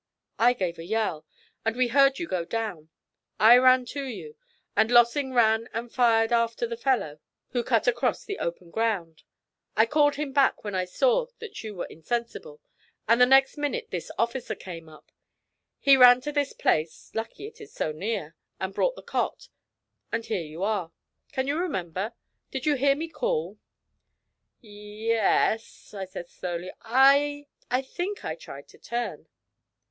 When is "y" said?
24.63-24.69